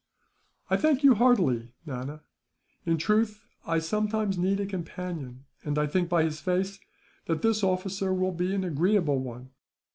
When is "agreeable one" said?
8.63-9.51